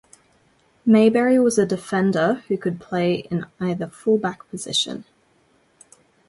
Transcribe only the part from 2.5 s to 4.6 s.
could play in either full back